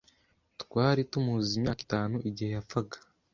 Twari 0.61 1.01
tumuzi 1.11 1.51
imyaka 1.59 1.81
itanu 1.87 2.15
igihe 2.29 2.49
yapfaga. 2.55 2.97